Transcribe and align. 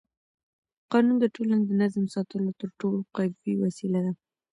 قانون 0.91 1.17
د 1.19 1.25
ټولنې 1.35 1.63
د 1.67 1.71
نظم 1.81 2.05
ساتلو 2.15 2.51
تر 2.59 2.69
ټولو 2.79 2.99
قوي 3.15 3.53
وسیله 3.63 3.99
ده 4.05 4.13